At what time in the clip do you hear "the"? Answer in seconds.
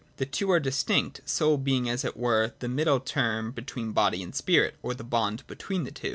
0.17-0.25, 2.57-2.67, 4.95-5.03, 5.83-5.91